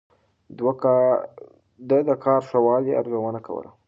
ده 1.89 1.97
د 2.07 2.11
کار 2.23 2.41
د 2.43 2.47
ښه 2.49 2.59
والي 2.65 2.91
ارزونه 2.99 3.39
کوله. 3.47 3.69